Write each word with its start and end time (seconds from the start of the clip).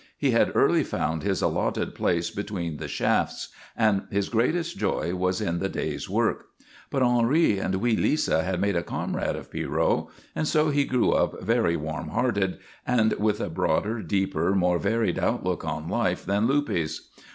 He 0.17 0.31
had 0.31 0.55
early 0.55 0.83
found 0.83 1.21
his 1.21 1.43
allotted 1.43 1.93
place 1.93 2.31
between 2.31 2.77
the 2.77 2.87
shafts, 2.87 3.49
and 3.77 4.07
his 4.09 4.29
greatest 4.29 4.79
joy 4.79 5.13
was 5.13 5.39
in 5.39 5.59
the 5.59 5.69
day's 5.69 6.09
work. 6.09 6.47
But 6.89 7.03
Henri 7.03 7.59
and 7.59 7.75
wee 7.75 7.95
Lisa 7.95 8.41
had 8.41 8.59
made 8.59 8.75
a 8.75 8.81
comrade 8.81 9.35
of 9.35 9.51
Pierrot, 9.51 10.07
and 10.35 10.47
so 10.47 10.71
he 10.71 10.85
grew 10.85 11.11
up 11.11 11.39
very 11.43 11.77
warm 11.77 12.07
hearted 12.07 12.57
and 12.83 13.13
with 13.19 13.39
a 13.39 13.49
broader, 13.51 14.01
deeper, 14.01 14.55
more 14.55 14.79
varied 14.79 15.19
outlook 15.19 15.63
on 15.63 15.87
life 15.87 16.25
than 16.25 16.47
Luppe's. 16.47 17.07